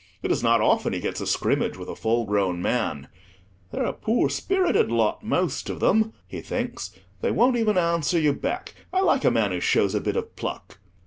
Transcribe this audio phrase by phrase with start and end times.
[0.23, 3.07] It is not often he gets a scrimmage with a full grown man.
[3.71, 6.89] "They're a poor spirited lot, most of them," he thinks;
[7.21, 8.73] "they won't even answer you back.
[8.91, 10.79] I like a man who shows a bit of pluck."